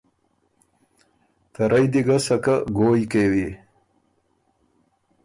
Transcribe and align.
ته 1.53 1.61
رئ 1.71 1.85
دی 1.91 2.01
ګه 2.07 2.17
سکه 2.27 2.55
ګویٛ 2.77 3.05
کېوی۔ 3.11 3.47